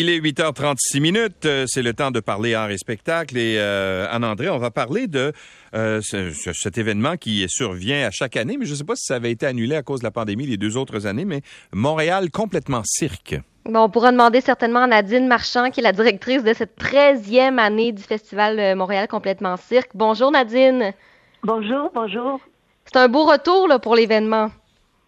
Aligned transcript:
Il 0.00 0.10
est 0.10 0.20
8h36 0.20 1.00
minutes. 1.00 1.44
Euh, 1.44 1.64
c'est 1.66 1.82
le 1.82 1.92
temps 1.92 2.12
de 2.12 2.20
parler 2.20 2.54
art 2.54 2.70
et 2.70 2.78
spectacle. 2.78 3.36
Et 3.36 3.56
euh, 3.58 4.06
Anne-André, 4.10 4.48
on 4.48 4.58
va 4.58 4.70
parler 4.70 5.08
de 5.08 5.32
euh, 5.74 6.00
ce- 6.04 6.30
ce- 6.30 6.52
cet 6.52 6.78
événement 6.78 7.16
qui 7.16 7.44
survient 7.48 8.06
à 8.06 8.10
chaque 8.12 8.36
année, 8.36 8.56
mais 8.56 8.64
je 8.64 8.70
ne 8.70 8.76
sais 8.76 8.84
pas 8.84 8.94
si 8.94 9.04
ça 9.06 9.16
avait 9.16 9.32
été 9.32 9.44
annulé 9.44 9.74
à 9.74 9.82
cause 9.82 9.98
de 9.98 10.04
la 10.04 10.12
pandémie 10.12 10.46
les 10.46 10.56
deux 10.56 10.76
autres 10.76 11.06
années, 11.08 11.24
mais 11.24 11.40
Montréal 11.72 12.30
complètement 12.30 12.82
cirque. 12.84 13.34
Bon, 13.64 13.80
on 13.80 13.90
pourra 13.90 14.12
demander 14.12 14.40
certainement 14.40 14.84
à 14.84 14.86
Nadine 14.86 15.26
Marchand, 15.26 15.70
qui 15.70 15.80
est 15.80 15.82
la 15.82 15.92
directrice 15.92 16.44
de 16.44 16.54
cette 16.54 16.78
13e 16.78 17.58
année 17.58 17.90
du 17.90 18.02
Festival 18.02 18.58
euh, 18.60 18.76
Montréal 18.76 19.08
Complètement 19.08 19.56
Cirque. 19.56 19.90
Bonjour 19.94 20.30
Nadine. 20.30 20.92
Bonjour, 21.42 21.90
bonjour. 21.92 22.40
C'est 22.86 22.96
un 22.98 23.08
beau 23.08 23.24
retour 23.24 23.66
là, 23.66 23.78
pour 23.80 23.96
l'événement. 23.96 24.50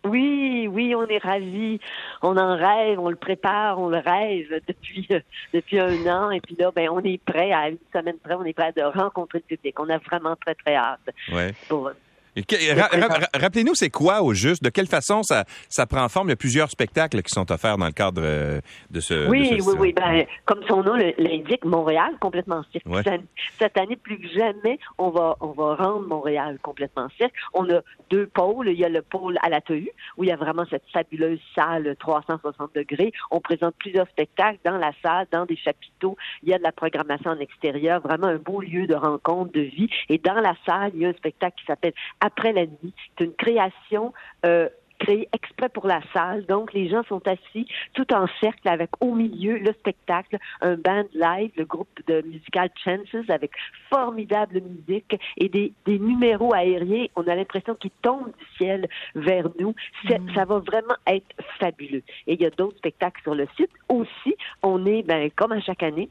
Oui, 0.05 0.67
oui, 0.71 0.95
on 0.95 1.07
est 1.07 1.19
ravis. 1.19 1.79
On 2.23 2.37
en 2.37 2.57
rêve, 2.57 2.99
on 2.99 3.11
le 3.11 3.17
prépare, 3.17 3.79
on 3.79 3.89
le 3.89 3.99
rêve 3.99 4.61
depuis 4.67 5.07
euh, 5.11 5.21
depuis 5.53 5.79
un 5.79 6.07
an. 6.07 6.31
Et 6.31 6.41
puis 6.41 6.57
là, 6.59 6.71
ben, 6.75 6.89
on 6.91 7.01
est 7.01 7.23
prêt 7.23 7.53
à 7.53 7.69
une 7.69 7.79
semaine 7.93 8.19
près, 8.19 8.35
on 8.35 8.45
est 8.45 8.53
prêt 8.53 8.73
de 8.73 8.83
rencontrer 8.83 9.39
le 9.39 9.57
public. 9.57 9.79
On 9.79 9.89
a 9.91 9.99
vraiment 9.99 10.37
très 10.37 10.55
très 10.55 10.75
hâte. 10.75 11.11
Ouais. 11.33 11.53
Pour, 11.69 11.91
ra- 12.37 12.89
ra- 12.93 13.07
ra- 13.09 13.29
Rappelez-nous, 13.35 13.75
c'est 13.75 13.91
quoi 13.91 14.23
au 14.23 14.35
juste? 14.35 14.63
De 14.63 14.71
quelle 14.71 14.87
façon 14.87 15.23
ça, 15.23 15.45
ça 15.69 15.87
prend 15.87 16.09
forme? 16.09 16.29
Il 16.29 16.31
y 16.31 16.35
a 16.35 16.37
plusieurs 16.37 16.71
spectacles 16.71 17.23
qui 17.23 17.31
sont 17.31 17.51
offerts 17.51 17.77
dans 17.79 17.87
le 17.87 17.93
cadre 17.93 18.23
euh, 18.25 18.61
de 18.91 19.01
ce. 19.01 19.15
de 19.15 19.29
oui, 19.29 19.61
ce 19.61 19.69
oui, 19.71 19.75
oui. 19.79 19.93
Ben, 19.93 20.25
comme 20.45 20.61
son 20.69 20.83
nom 20.83 20.95
l'indique, 20.95 21.65
Montréal 21.65 22.13
complètement 22.21 22.63
cirque. 22.73 22.87
Ouais. 22.87 22.99
Cette, 23.03 23.09
année, 23.13 23.25
cette 23.59 23.79
année, 23.79 23.97
plus 23.97 24.19
que 24.19 24.29
jamais, 24.29 24.79
on 24.99 25.11
va 25.11 25.37
on 25.41 25.49
va 25.53 25.75
rendre 25.75 26.07
Montréal 26.07 26.59
complètement 26.63 27.09
cirque. 27.17 27.33
On 27.55 27.69
a 27.71 27.81
deux 28.11 28.27
pôles. 28.27 28.69
Il 28.69 28.79
y 28.79 28.85
a 28.85 28.89
le 28.89 29.03
pôle 29.03 29.39
à 29.43 29.49
la 29.49 29.61
TEU, 29.61 29.91
où 30.17 30.25
il 30.25 30.29
y 30.29 30.33
a 30.33 30.37
vraiment 30.37 30.65
cette 30.71 30.85
fabuleuse 30.93 31.41
salle 31.55 31.97
360 31.99 32.75
degrés. 32.75 33.13
On 33.31 33.41
présente 33.41 33.75
plusieurs 33.79 34.09
spectacles 34.09 34.59
dans 34.65 34.79
la 34.79 34.93
salle, 35.03 35.27
dans 35.33 35.47
des 35.47 35.57
chapiteaux. 35.57 36.17
Il 36.43 36.49
y 36.51 36.55
a 36.55 36.59
de 36.59 36.63
la 36.63 36.73
programmation 36.73 37.31
en 37.31 37.39
extérieur, 37.39 38.01
vraiment 38.01 38.27
un 38.29 38.37
beau 38.37 38.61
lieu 38.61 38.87
de 38.87 38.95
rencontre, 38.95 39.53
de 39.53 39.61
vie. 39.61 39.89
Et 40.09 40.19
dans 40.19 40.35
la 40.41 40.55
salle, 40.67 40.93
il 40.95 41.03
y 41.03 41.07
a 41.07 41.09
un 41.09 41.15
spectacle 41.15 41.57
qui 41.59 41.67
s'appelle 41.67 41.93
Après 42.21 42.53
la 42.53 42.67
nuit. 42.67 42.95
C'est 43.19 43.25
une 43.25 43.35
création 43.35 44.13
euh, 44.45 44.69
créée 44.99 45.29
exprès 45.33 45.71
pour 45.71 45.87
la 45.87 46.01
salle. 46.13 46.45
Donc, 46.45 46.75
les 46.75 46.89
gens 46.91 47.03
sont 47.05 47.23
assis 47.27 47.67
tout 47.95 48.13
en 48.13 48.27
cercle 48.41 48.69
avec 48.69 48.91
au 49.01 49.15
milieu 49.15 49.57
le 49.57 49.73
spectacle, 49.73 50.37
un 50.61 50.75
band 50.77 51.05
live, 51.15 51.51
le 51.57 51.65
groupe 51.65 51.89
de 52.07 52.21
musical 52.21 52.69
Chances 52.85 53.31
avec 53.31 53.53
formidable 53.89 54.61
musique 54.61 55.17
et 55.39 55.49
des, 55.49 55.73
des 55.87 55.99
numéros 55.99 56.53
aériens. 56.55 57.07
On 57.17 57.27
a 57.27 57.35
l'impression 57.35 57.75
qu'ils 57.77 57.91
tombent 58.03 58.33
du 58.39 58.47
ciel 58.59 58.87
vers 59.15 59.49
nous. 59.59 59.75
C'est- 60.07 60.21
Ça 60.35 60.45
va 60.45 60.59
vraiment 60.59 60.97
être 61.07 61.35
fabuleux. 61.59 62.03
Et 62.27 62.35
il 62.35 62.41
y 62.43 62.47
a 62.47 62.51
d'autres 62.51 62.77
spectacles 62.77 63.23
sur 63.23 63.35
le 63.35 63.47
site. 63.57 63.71
Aussi, 63.89 64.37
on 64.63 64.85
est, 64.85 65.03
ben, 65.03 65.31
comme 65.35 65.53
à 65.53 65.61
chaque 65.63 65.83
année, 65.83 66.11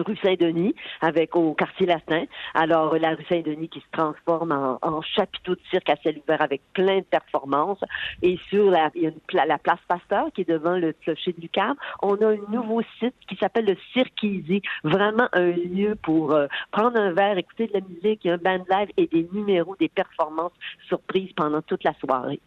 rue 0.00 0.16
Saint-Denis, 0.16 0.74
avec 1.00 1.36
au 1.36 1.54
quartier 1.54 1.86
latin. 1.86 2.24
Alors, 2.54 2.96
la 2.98 3.10
rue 3.10 3.24
Saint-Denis 3.28 3.68
qui 3.68 3.80
se 3.80 3.90
transforme 3.92 4.52
en, 4.52 4.78
en 4.82 5.02
chapiteau 5.02 5.54
de 5.54 5.60
cirque 5.70 5.90
à 5.90 5.96
ciel 5.96 6.18
ouvert 6.22 6.42
avec 6.42 6.62
plein 6.72 6.98
de 6.98 7.04
performances. 7.04 7.82
Et 8.22 8.38
sur 8.48 8.70
la, 8.70 8.90
il 8.94 9.02
y 9.02 9.06
a 9.06 9.10
une 9.10 9.46
la 9.46 9.58
place 9.58 9.78
Pasteur 9.88 10.26
qui 10.34 10.42
est 10.42 10.48
devant 10.48 10.76
le 10.76 10.92
clocher 10.92 11.32
du 11.32 11.42
Lucam. 11.42 11.74
On 12.02 12.16
a 12.16 12.28
un 12.28 12.38
nouveau 12.50 12.82
site 12.98 13.14
qui 13.28 13.36
s'appelle 13.36 13.66
le 13.66 13.76
Cirque 13.92 14.22
Easy. 14.22 14.62
Vraiment 14.84 15.28
un 15.32 15.50
lieu 15.50 15.94
pour 16.02 16.32
euh, 16.32 16.46
prendre 16.70 16.98
un 16.98 17.12
verre, 17.12 17.38
écouter 17.38 17.66
de 17.68 17.74
la 17.74 17.80
musique, 17.80 18.26
un 18.26 18.38
band 18.38 18.64
live 18.70 18.88
et 18.96 19.06
des 19.06 19.28
numéros, 19.32 19.76
des 19.76 19.88
performances 19.88 20.52
surprises 20.88 21.32
pendant 21.36 21.62
toute 21.62 21.84
la 21.84 21.94
soirée. 21.94 22.40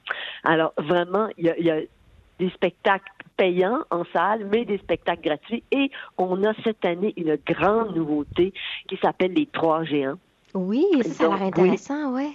Alors, 0.44 0.74
vraiment, 0.78 1.30
il 1.38 1.46
y 1.46 1.50
a, 1.50 1.58
il 1.58 1.66
y 1.66 1.72
a 1.72 1.80
des 2.40 2.50
spectacles 2.50 3.12
payants 3.38 3.80
en 3.90 4.04
salle, 4.14 4.48
mais 4.52 4.66
des 4.66 4.78
spectacles 4.78 5.22
gratuits. 5.22 5.64
Et 5.72 5.92
on 6.18 6.44
a 6.44 6.54
cette 6.64 6.84
année 6.86 7.14
une 7.18 7.38
grande 7.46 7.96
nouveauté 7.96 8.54
qui 8.88 8.98
s'appelle 8.98 9.34
les 9.34 9.46
Trois 9.46 9.84
Géants. 9.84 10.20
Oui, 10.54 10.86
ça, 11.04 11.26
a 11.26 11.38
l'air 11.38 11.40
Donc, 11.40 11.58
oui. 11.58 11.62
intéressant, 11.64 12.14
ouais. 12.14 12.32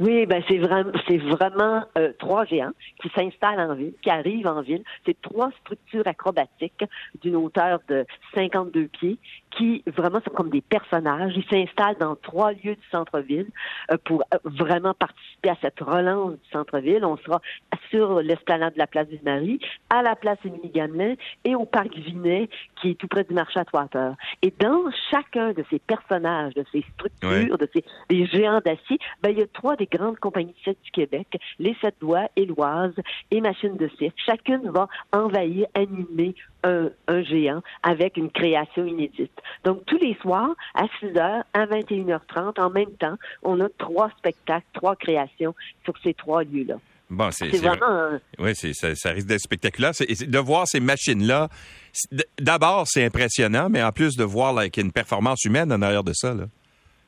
Oui, 0.00 0.26
ben 0.26 0.42
c'est 0.48 0.58
vraiment 0.58 0.92
c'est 1.08 1.18
vraiment 1.18 1.82
euh, 1.98 2.12
trois 2.18 2.44
géants 2.44 2.72
qui 3.00 3.08
s'installent 3.10 3.58
en 3.58 3.74
ville, 3.74 3.94
qui 4.00 4.10
arrivent 4.10 4.46
en 4.46 4.62
ville. 4.62 4.84
C'est 5.04 5.20
trois 5.20 5.50
structures 5.60 6.06
acrobatiques 6.06 6.84
d'une 7.20 7.36
hauteur 7.36 7.80
de 7.88 8.06
52 8.34 8.86
pieds 8.86 9.18
qui 9.56 9.82
vraiment 9.86 10.20
sont 10.20 10.30
comme 10.30 10.50
des 10.50 10.60
personnages. 10.62 11.32
Ils 11.36 11.44
s'installent 11.50 11.98
dans 11.98 12.16
trois 12.16 12.52
lieux 12.52 12.74
du 12.74 12.88
centre-ville 12.90 13.48
euh, 13.90 13.96
pour 14.04 14.22
euh, 14.32 14.38
vraiment 14.44 14.94
participer 14.94 15.50
à 15.50 15.56
cette 15.60 15.80
relance 15.80 16.32
du 16.32 16.48
centre-ville. 16.50 17.04
On 17.04 17.16
sera 17.18 17.40
sur 17.90 18.20
l'esplanade 18.20 18.74
de 18.74 18.78
la 18.78 18.86
place 18.86 19.08
du 19.08 19.18
Marie, 19.24 19.60
à 19.90 20.02
la 20.02 20.16
place 20.16 20.38
Émilie 20.44 20.70
Gamelin 20.70 21.14
et 21.44 21.54
au 21.54 21.64
parc 21.66 21.94
Vinet 21.94 22.48
qui 22.80 22.90
est 22.90 22.94
tout 22.94 23.08
près 23.08 23.24
du 23.24 23.34
marché 23.34 23.60
à 23.60 23.64
Trois-Heures. 23.64 24.16
Et 24.42 24.52
dans 24.58 24.90
chacun 25.10 25.52
de 25.52 25.64
ces 25.70 25.78
personnages, 25.78 26.54
de 26.54 26.64
ces 26.72 26.82
structures, 26.94 27.28
Ouais. 27.28 27.46
de 27.46 27.68
ces 27.72 27.84
des 28.08 28.26
géants 28.26 28.60
d'acier, 28.64 28.98
ben, 29.22 29.30
il 29.30 29.38
y 29.38 29.42
a 29.42 29.46
trois 29.46 29.76
des 29.76 29.86
grandes 29.86 30.18
compagnies 30.18 30.54
du 30.66 30.90
Québec, 30.92 31.26
les 31.58 31.76
Sept 31.80 31.94
Doigts, 32.00 32.28
Éloise 32.36 32.94
et 33.30 33.40
Machine 33.40 33.76
de 33.76 33.88
cirque. 33.98 34.16
Chacune 34.24 34.70
va 34.70 34.88
envahir, 35.12 35.66
animer 35.74 36.34
un, 36.64 36.90
un 37.08 37.22
géant 37.22 37.62
avec 37.82 38.16
une 38.16 38.30
création 38.30 38.86
inédite. 38.86 39.32
Donc, 39.64 39.84
tous 39.86 39.98
les 39.98 40.16
soirs, 40.20 40.50
à 40.74 40.84
6 41.00 41.06
h, 41.06 41.42
à 41.52 41.66
21h30, 41.66 42.60
en 42.60 42.70
même 42.70 42.90
temps, 42.98 43.16
on 43.42 43.60
a 43.60 43.68
trois 43.78 44.10
spectacles, 44.18 44.66
trois 44.72 44.96
créations 44.96 45.54
sur 45.84 45.94
ces 46.02 46.14
trois 46.14 46.44
lieux-là. 46.44 46.76
Bon, 47.10 47.30
c'est. 47.30 47.48
Vraiment 47.48 47.86
un- 47.88 48.20
Oui, 48.38 48.54
ça, 48.54 48.94
ça 48.94 49.10
risque 49.10 49.26
d'être 49.26 49.40
spectaculaire. 49.40 49.92
De 49.98 50.38
voir 50.38 50.66
ces 50.66 50.80
machines-là, 50.80 51.48
d'abord, 52.40 52.84
c'est 52.86 53.04
impressionnant, 53.04 53.68
mais 53.68 53.82
en 53.82 53.92
plus 53.92 54.16
de 54.16 54.24
voir 54.24 54.54
qu'il 54.70 54.78
y 54.78 54.80
a 54.80 54.86
une 54.86 54.92
performance 54.92 55.44
humaine 55.44 55.72
en 55.72 55.82
arrière 55.82 56.04
de 56.04 56.12
ça. 56.14 56.32
Là. 56.34 56.44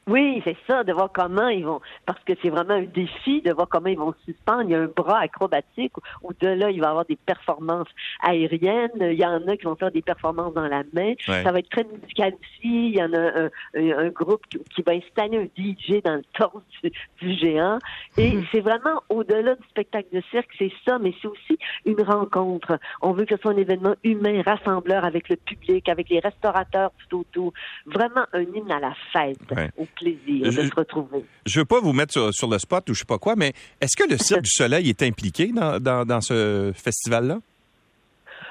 Oui, 0.06 0.42
c'est 0.44 0.56
ça, 0.66 0.84
de 0.84 0.92
voir 0.92 1.10
comment 1.12 1.48
ils 1.48 1.65
vont, 1.65 1.81
parce 2.04 2.22
que 2.25 2.34
c'est 2.42 2.50
vraiment 2.50 2.75
un 2.75 2.82
défi 2.82 3.41
de 3.41 3.53
voir 3.53 3.69
comment 3.69 3.87
ils 3.88 3.98
vont 3.98 4.15
suspendre. 4.26 4.62
Il 4.65 4.70
y 4.70 4.75
a 4.75 4.81
un 4.81 4.87
bras 4.94 5.20
acrobatique 5.20 5.92
où 6.22 6.32
de 6.41 6.48
là, 6.48 6.70
il 6.70 6.81
va 6.81 6.87
y 6.88 6.91
avoir 6.91 7.04
des 7.06 7.16
performances 7.16 7.88
aériennes. 8.22 8.91
Il 9.00 9.19
y 9.19 9.25
en 9.25 9.47
a 9.48 9.56
qui 9.56 9.64
vont 9.64 9.76
faire 9.76 9.91
des 9.91 10.03
performances 10.03 10.53
dans 10.54 10.66
la 10.69 10.82
main. 10.93 11.14
Ouais. 11.28 11.43
Ça 11.43 11.53
va 11.53 11.59
être 11.59 11.70
très 11.70 11.84
musical 11.84 12.34
aussi. 12.34 12.88
Il 12.88 12.97
y 12.97 13.03
en 13.03 13.12
a 13.12 13.19
un, 13.19 13.50
un- 13.76 13.98
un 14.06 14.09
groupe 14.09 14.43
qui, 14.50 14.59
qui 14.75 14.82
va 14.82 14.93
installer 14.93 15.38
un 15.38 15.62
DJ 15.62 16.03
dans 16.03 16.16
le 16.16 16.22
torse 16.38 16.62
du, 16.82 16.93
du 17.20 17.32
géant. 17.34 17.78
Et 18.19 18.38
c'est 18.53 18.60
vraiment 18.60 19.03
au-delà 19.09 19.54
du 19.54 19.66
spectacle 19.69 20.09
de 20.12 20.22
cirque, 20.31 20.50
c'est 20.59 20.72
ça, 20.87 20.98
mais 20.98 21.14
c'est 21.22 21.28
aussi 21.28 21.59
une 21.87 22.03
rencontre. 22.03 22.78
On 23.00 23.12
veut 23.12 23.25
que 23.25 23.37
ce 23.37 23.41
soit 23.43 23.53
un 23.53 23.56
événement 23.56 23.94
humain, 24.04 24.43
rassembleur 24.44 25.04
avec 25.04 25.28
le 25.28 25.37
public, 25.37 25.88
avec 25.88 26.09
les 26.10 26.19
restaurateurs 26.20 26.91
tout 27.09 27.20
autour. 27.20 27.53
Vraiment 27.87 28.25
un 28.32 28.43
hymne 28.43 28.70
à 28.70 28.81
la 28.81 28.93
fête, 29.12 29.38
Ouais. 29.54 29.70
au 29.78 29.87
plaisir 29.94 30.50
Je- 30.50 30.60
de 30.62 30.66
se 30.66 30.75
retrouver. 30.75 31.25
Je 31.47 31.59
veux 31.60 31.65
pas 31.65 31.81
vous 31.81 31.93
mettre 31.93 32.12
sur, 32.12 32.32
sur 32.34 32.49
le 32.49 32.59
spot 32.59 32.88
ou 32.91 32.94
je 32.94 33.00
sais 33.00 33.05
pas 33.05 33.19
quoi, 33.19 33.34
mais 33.37 33.53
est-ce 33.81 33.97
que 33.97 34.09
le 34.09 34.19
Cirque 34.19 34.43
du 34.44 34.50
Soleil 34.50 34.88
est 34.88 35.03
impliqué 35.03 35.49
dans, 35.53 35.78
dans, 35.81 36.05
dans 36.05 36.21
ce 36.21 36.72
festival-là? 36.75 37.38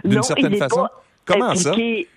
D'une 0.04 0.24
certaine 0.24 0.54
il 0.54 0.58
façon? 0.58 0.82
pas 0.84 1.02
Comment 1.26 1.56
ça? 1.56 1.72
impliqué. 1.72 2.08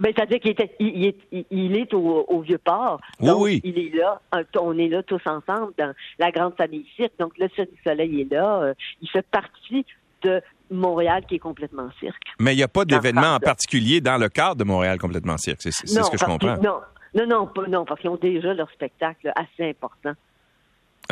Ben, 0.00 0.12
c'est-à-dire 0.14 0.40
qu'il 0.40 0.54
il, 0.80 1.04
est, 1.06 1.16
il- 1.30 1.44
il 1.52 1.76
est 1.76 1.94
au, 1.94 2.24
au 2.28 2.40
Vieux-Port. 2.40 3.00
Oui, 3.20 3.26
Donc, 3.28 3.40
oui. 3.42 3.60
il 3.62 3.78
est 3.78 3.94
là. 3.96 4.20
On 4.60 4.76
est 4.76 4.88
là 4.88 5.02
tous 5.04 5.20
ensemble 5.24 5.72
dans 5.78 5.94
la 6.18 6.30
grande 6.32 6.56
famille 6.56 6.84
cirque. 6.96 7.12
Donc, 7.20 7.32
le 7.38 7.48
Cirque 7.54 7.70
du 7.70 7.80
Soleil 7.84 8.20
est 8.22 8.32
là. 8.32 8.60
euh, 8.62 8.74
il 9.00 9.08
fait 9.08 9.24
partie 9.30 9.86
de 10.22 10.42
Montréal 10.70 11.22
qui 11.28 11.36
est 11.36 11.38
complètement 11.38 11.88
cirque. 12.00 12.20
Mais 12.40 12.54
il 12.54 12.56
n'y 12.56 12.62
a 12.64 12.68
pas 12.68 12.84
d'événement 12.84 13.34
en 13.36 13.38
particulier 13.38 14.00
dans 14.00 14.16
le 14.18 14.28
cadre 14.28 14.56
de 14.56 14.64
Montréal 14.64 14.98
complètement 14.98 15.36
cirque. 15.38 15.60
C'est 15.62 15.70
ce 15.70 16.10
que 16.10 16.18
je 16.18 16.24
comprends. 16.24 16.56
non, 16.56 16.80
non, 17.14 17.26
non, 17.26 17.46
pas- 17.46 17.66
non, 17.68 17.84
parce 17.84 18.00
qu'ils 18.00 18.10
ont 18.10 18.16
déjà 18.16 18.54
leur 18.54 18.70
spectacle 18.72 19.32
assez 19.36 19.68
important. 19.70 20.12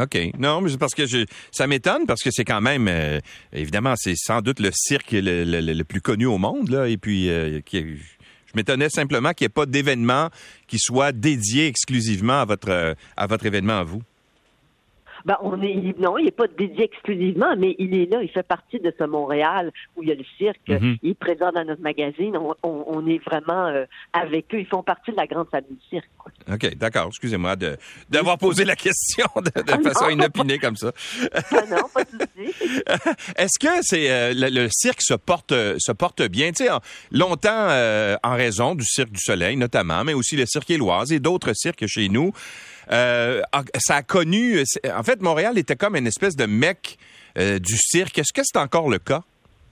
OK. 0.00 0.18
Non, 0.38 0.60
mais 0.62 0.70
c'est 0.70 0.78
parce 0.78 0.94
que 0.94 1.04
je, 1.06 1.26
ça 1.50 1.66
m'étonne 1.66 2.06
parce 2.06 2.22
que 2.22 2.30
c'est 2.30 2.44
quand 2.46 2.62
même, 2.62 2.88
euh, 2.88 3.20
évidemment, 3.52 3.94
c'est 3.96 4.14
sans 4.16 4.40
doute 4.40 4.58
le 4.58 4.70
cirque 4.72 5.12
le, 5.12 5.44
le- 5.44 5.84
plus 5.84 6.00
connu 6.00 6.24
au 6.26 6.38
monde, 6.38 6.70
là. 6.70 6.88
Et 6.88 6.96
puis, 6.96 7.28
euh, 7.28 7.60
je 7.72 8.52
m'étonnais 8.54 8.88
simplement 8.88 9.32
qu'il 9.32 9.44
n'y 9.44 9.46
ait 9.46 9.54
pas 9.54 9.66
d'événement 9.66 10.30
qui 10.66 10.78
soit 10.78 11.12
dédié 11.12 11.66
exclusivement 11.66 12.40
à 12.40 12.44
votre, 12.46 12.70
euh, 12.70 12.94
à 13.16 13.26
votre 13.26 13.44
événement 13.44 13.78
à 13.80 13.84
vous. 13.84 14.02
Ben, 15.24 15.36
on 15.42 15.60
est, 15.62 15.98
non, 15.98 16.18
il 16.18 16.24
n'est 16.24 16.30
pas 16.30 16.46
dédié 16.48 16.84
exclusivement, 16.84 17.54
mais 17.56 17.74
il 17.78 17.94
est 17.94 18.10
là, 18.10 18.22
il 18.22 18.28
fait 18.28 18.42
partie 18.42 18.80
de 18.80 18.92
ce 18.98 19.04
Montréal 19.04 19.70
où 19.96 20.02
il 20.02 20.08
y 20.08 20.12
a 20.12 20.14
le 20.14 20.24
cirque. 20.38 20.68
Mhm. 20.68 20.96
Il 21.02 21.10
est 21.10 21.14
présent 21.14 21.50
dans 21.52 21.64
notre 21.64 21.82
magazine. 21.82 22.36
On, 22.36 22.54
on- 22.62 22.84
on 22.88 23.06
est 23.06 23.18
vraiment 23.24 23.66
euh, 23.68 23.84
avec 24.12 24.52
eux. 24.54 24.58
Ils 24.60 24.66
font 24.66 24.82
partie 24.82 25.12
de 25.12 25.16
la 25.16 25.26
grande 25.26 25.48
famille 25.50 25.78
cirque. 25.88 26.08
quoi. 26.18 26.32
OK, 26.52 26.74
d'accord. 26.76 27.06
Excusez-moi 27.08 27.56
de, 27.56 27.76
d'avoir 28.10 28.36
posé 28.38 28.64
la 28.64 28.76
question 28.76 29.26
de, 29.36 29.62
de 29.62 29.72
Ah 29.72 29.76
non. 29.78 29.82
façon 29.84 30.08
inopinée 30.10 30.58
comme 30.58 30.76
ça. 30.76 30.92
Ah 31.32 31.64
non, 31.70 31.88
pas 31.92 32.04
de. 32.04 32.10
Est-ce 33.36 33.58
que 33.58 33.82
c'est 33.82 34.10
euh, 34.10 34.32
le, 34.34 34.48
le 34.48 34.68
cirque 34.70 35.02
se 35.02 35.14
porte 35.14 35.52
se 35.78 35.92
porte 35.92 36.22
bien? 36.22 36.50
Tu 36.52 36.64
sais, 36.64 36.70
longtemps 37.10 37.50
euh, 37.70 38.16
en 38.22 38.34
raison 38.34 38.74
du 38.74 38.84
cirque 38.84 39.10
du 39.12 39.20
Soleil 39.20 39.56
notamment, 39.56 40.04
mais 40.04 40.14
aussi 40.14 40.36
le 40.36 40.46
cirque 40.46 40.70
Éloise 40.70 41.12
et 41.12 41.20
d'autres 41.20 41.52
cirques 41.54 41.86
chez 41.86 42.08
nous. 42.08 42.32
Euh, 42.90 43.42
ça 43.78 43.96
a 43.96 44.02
connu. 44.02 44.64
En 44.94 45.02
fait, 45.02 45.20
Montréal 45.20 45.58
était 45.58 45.76
comme 45.76 45.96
une 45.96 46.06
espèce 46.06 46.36
de 46.36 46.46
mec 46.46 46.98
euh, 47.38 47.58
du 47.58 47.76
cirque. 47.76 48.18
Est-ce 48.18 48.32
que 48.32 48.42
c'est 48.44 48.58
encore 48.58 48.90
le 48.90 48.98
cas? 48.98 49.22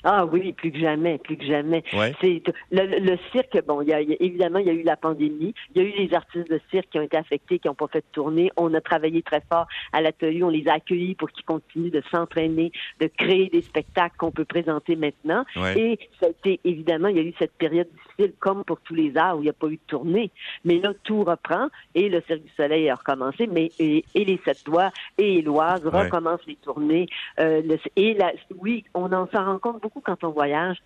Ah 0.04 0.24
oui, 0.26 0.52
plus 0.52 0.72
que 0.72 0.78
jamais, 0.78 1.18
plus 1.18 1.36
que 1.36 1.44
jamais. 1.44 1.82
Ouais. 1.92 2.14
C'est 2.20 2.42
le, 2.70 3.16
cirque. 3.32 3.58
Bon, 3.66 3.82
il 3.82 3.88
y 3.88 3.92
a, 3.92 4.00
évidemment, 4.00 4.58
il 4.58 4.66
y 4.66 4.70
a 4.70 4.74
eu 4.74 4.82
la 4.82 4.96
pandémie. 4.96 5.54
Il 5.74 5.82
y 5.82 5.84
a 5.84 5.88
eu 5.88 5.92
les 6.06 6.14
artistes 6.14 6.50
de 6.50 6.60
cirque 6.70 6.88
qui 6.90 6.98
ont 6.98 7.02
été 7.02 7.16
affectés, 7.16 7.58
qui 7.58 7.68
n'ont 7.68 7.74
pas 7.74 7.88
fait 7.88 8.00
de 8.00 8.12
tournée. 8.12 8.50
On 8.56 8.72
a 8.74 8.80
travaillé 8.80 9.22
très 9.22 9.42
fort 9.52 9.66
à 9.92 10.00
l'atelier. 10.00 10.42
On 10.42 10.48
les 10.48 10.66
a 10.68 10.74
accueillis 10.74 11.14
pour 11.14 11.30
qu'ils 11.30 11.44
continuent 11.44 11.90
de 11.90 12.02
s'entraîner, 12.10 12.72
de 13.00 13.06
créer 13.08 13.48
des 13.50 13.62
spectacles 13.62 14.16
qu'on 14.18 14.30
peut 14.30 14.44
présenter 14.44 14.96
maintenant. 14.96 15.44
Ouais. 15.56 15.78
Et 15.78 15.98
ça 16.20 16.26
a 16.26 16.30
été 16.30 16.60
évidemment, 16.64 17.08
il 17.08 17.16
y 17.16 17.20
a 17.20 17.22
eu 17.22 17.34
cette 17.38 17.52
période 17.54 17.88
difficile, 17.92 18.32
comme 18.38 18.64
pour 18.64 18.80
tous 18.80 18.94
les 18.94 19.16
arts 19.16 19.36
où 19.36 19.40
il 19.40 19.44
n'y 19.44 19.50
a 19.50 19.54
pas 19.54 19.66
eu 19.68 19.76
de 19.76 19.80
tournée. 19.86 20.30
Mais 20.64 20.78
là, 20.78 20.92
tout 21.04 21.24
reprend 21.24 21.68
et 21.94 22.08
le 22.08 22.22
Cirque 22.26 22.42
du 22.42 22.50
Soleil 22.56 22.88
a 22.88 22.94
recommencé. 22.94 23.46
Mais 23.46 23.70
et, 23.78 24.04
et 24.14 24.24
les 24.24 24.40
Sept 24.44 24.64
Doigts 24.64 24.90
et 25.18 25.38
Éloise 25.38 25.84
Ouais. 25.84 26.04
recommencent 26.04 26.46
les 26.46 26.56
tournées. 26.56 27.06
Euh, 27.40 27.62
le- 27.62 27.78
et 27.96 28.14
la, 28.14 28.32
oui, 28.58 28.84
on 28.94 29.12
en 29.12 29.26
s'en 29.30 29.44
rend 29.44 29.58
compte 29.58 29.80
beaucoup 29.82 29.89
quand 30.00 30.22
on 30.24 30.30
voyage. 30.30 30.76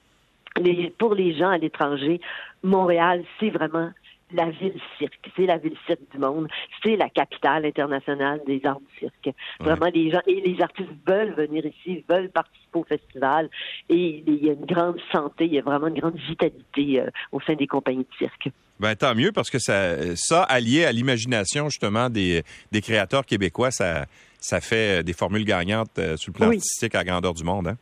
Les, 0.57 0.91
pour 0.99 1.15
les 1.15 1.35
gens 1.37 1.51
à 1.51 1.59
l'étranger, 1.59 2.21
Montréal, 2.63 3.25
c'est 3.41 3.51
vraiment 3.51 3.91
la 4.33 4.51
ville 4.51 4.81
cirque. 4.99 5.31
C'est 5.37 5.47
la 5.47 5.59
ville 5.59 5.77
cirque 5.87 6.01
du 6.13 6.19
monde. 6.19 6.49
C'est 6.83 6.97
la 6.97 7.09
capitale 7.09 7.67
internationale 7.67 8.41
des 8.47 8.61
arts 8.65 8.81
du 8.81 8.99
cirque. 8.99 9.37
Vraiment, 9.61 9.87
les 9.95 10.11
gens 10.11 10.21
et 10.27 10.41
les 10.41 10.61
artistes 10.63 10.89
veulent 11.07 11.35
venir 11.35 11.65
ici, 11.67 12.05
veulent 12.09 12.31
participer 12.31 12.79
au 12.79 12.85
festival. 12.85 13.51
Et 13.89 14.25
il 14.27 14.45
y 14.45 14.49
a 14.49 14.55
une 14.55 14.65
grande 14.65 14.99
santé, 15.13 15.45
il 15.47 15.55
y 15.55 15.59
a 15.59 15.63
vraiment 15.63 15.89
une 15.89 15.99
grande 16.01 16.17
vitalité 16.17 17.01
euh, 17.01 17.11
au 17.33 17.41
sein 17.41 17.55
des 17.55 17.67
compagnies 17.67 18.07
de 18.11 18.17
cirque. 18.17 18.49
Ben, 18.81 18.97
tant 18.97 19.15
mieux, 19.15 19.31
parce 19.31 19.51
que 19.51 19.59
ça, 19.61 20.17
ça 20.17 20.43
allié 20.45 20.85
à 20.85 20.91
l'imagination, 20.93 21.69
justement, 21.69 22.11
des, 22.11 22.43
des 22.73 22.81
créateurs 22.81 23.25
québécois, 23.25 23.71
ça, 23.71 24.07
ça 24.41 24.61
fait 24.61 25.05
des 25.05 25.13
formules 25.13 25.45
gagnantes 25.45 25.97
euh, 25.99 26.17
sur 26.17 26.33
le 26.33 26.39
plan 26.39 26.49
Oui. 26.49 26.57
artistique 26.57 26.95
à 26.95 26.99
la 26.99 27.05
grandeur 27.05 27.35
du 27.35 27.45
monde. 27.45 27.69
Hein? 27.69 27.77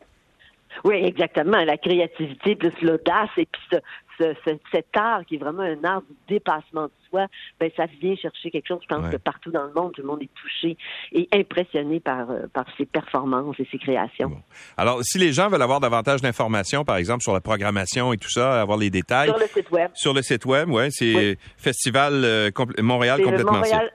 Oui, 0.85 0.97
exactement. 0.97 1.59
La 1.65 1.77
créativité 1.77 2.57
plus 2.57 2.73
l'audace 2.83 3.31
et 3.37 3.47
puis 3.47 3.63
ce, 3.73 3.77
ce- 4.19 4.35
ce- 4.47 4.59
cet 4.73 4.87
art 4.97 5.25
qui 5.27 5.37
est 5.37 5.39
vraiment 5.39 5.63
un 5.63 5.83
art 5.85 6.03
du 6.03 6.15
dépassement 6.29 6.85
de 6.85 6.93
soi, 7.11 7.27
ben 7.59 7.71
ça 7.77 7.87
vient 8.01 8.15
chercher 8.17 8.51
quelque 8.51 8.69
chose. 8.69 8.79
Je 8.83 8.95
pense 8.95 9.05
Ouais. 9.07 9.13
que 9.13 9.17
partout 9.17 9.51
dans 9.51 9.65
le 9.65 9.73
monde, 9.73 9.93
tout 9.93 10.03
le 10.03 10.07
monde 10.09 10.23
est 10.23 10.31
touché 10.35 10.77
et 11.13 11.29
impressionné 11.35 12.01
par 12.01 12.31
euh, 12.31 12.47
par 12.53 12.65
ses 12.77 12.87
performances 12.87 13.57
et 13.59 13.67
ses 13.71 13.79
créations. 13.79 14.29
Bon. 14.29 14.43
Alors, 14.77 15.03
si 15.03 15.19
les 15.19 15.33
gens 15.33 15.49
veulent 15.49 15.63
avoir 15.63 15.81
davantage 15.81 16.21
d'informations, 16.23 16.85
par 16.85 16.97
exemple, 16.97 17.23
sur 17.23 17.33
la 17.33 17.41
programmation 17.41 18.13
et 18.13 18.17
tout 18.19 18.31
ça, 18.31 18.61
avoir 18.61 18.79
les 18.79 18.91
détails, 18.91 19.29
Sur 19.29 19.39
le 19.39 19.47
site 19.47 19.71
web, 19.71 19.91
sur 19.95 20.15
le 20.15 20.23
site 20.23 20.45
web, 20.47 20.69
ouais, 20.71 20.89
c'est 20.91 21.15
Oui. 21.15 21.39
Festival 21.57 22.13
euh, 22.25 22.51
compl- 22.51 22.81
Montréal 22.81 23.21
complètement 23.23 23.53
Montréal. 23.55 23.91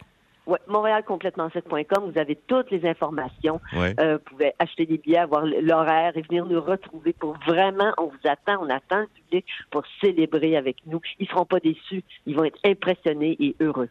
Ouais, 0.48 0.60
montréalcomplétement7.com, 0.70 2.10
vous 2.12 2.18
avez 2.18 2.38
toutes 2.48 2.72
les 2.72 2.88
informations. 2.88 3.60
Ouais. 3.76 3.94
Euh, 4.00 4.14
vous 4.18 4.32
pouvez 4.32 4.54
acheter 4.60 4.86
des 4.86 4.98
billets, 4.98 5.18
avoir 5.18 5.46
l'horaire 5.46 6.16
et 6.16 6.22
venir 6.22 6.46
nous 6.46 6.62
retrouver 6.62 7.12
pour 7.12 7.38
vraiment, 7.46 7.94
on 7.98 8.06
vous 8.06 8.30
attend, 8.30 8.58
on 8.62 8.70
attend 8.70 9.02
le 9.02 9.08
public 9.08 9.46
pour 9.72 9.84
célébrer 10.02 10.56
avec 10.56 10.78
nous. 10.86 11.02
Ils 11.20 11.28
seront 11.28 11.46
pas 11.46 11.60
déçus, 11.60 12.02
ils 12.26 12.36
vont 12.36 12.46
être 12.46 12.60
impressionnés 12.66 13.36
et 13.42 13.56
heureux. 13.60 13.90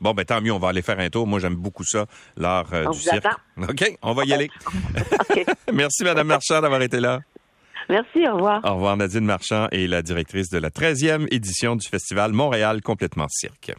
Bon, 0.00 0.14
ben 0.14 0.24
tant 0.24 0.40
mieux, 0.40 0.52
on 0.52 0.60
va 0.60 0.68
aller 0.68 0.82
faire 0.82 1.00
un 1.00 1.10
tour. 1.10 1.26
Moi, 1.26 1.40
j'aime 1.40 1.56
beaucoup 1.56 1.84
ça, 1.84 2.06
l'art 2.36 2.72
euh, 2.72 2.84
On 2.86 2.90
du 2.90 2.98
vous 2.98 3.02
cirque. 3.02 3.26
attend. 3.26 3.36
OK, 3.68 3.98
on 4.00 4.12
va 4.12 4.24
y 4.24 4.32
aller. 4.32 4.48
Merci, 5.72 6.04
Madame 6.04 6.28
Marchand, 6.28 6.60
d'avoir 6.60 6.80
été 6.82 7.00
là. 7.00 7.18
Merci, 7.88 8.28
au 8.28 8.36
revoir. 8.36 8.60
Au 8.64 8.74
revoir, 8.74 8.96
Nadine 8.96 9.24
Marchand 9.24 9.66
est 9.72 9.88
la 9.88 10.02
directrice 10.02 10.50
de 10.50 10.58
la 10.58 10.70
13e 10.70 11.26
édition 11.32 11.74
du 11.74 11.88
Festival 11.88 12.32
Montréal 12.32 12.82
complètement 12.82 13.26
cirque. 13.28 13.72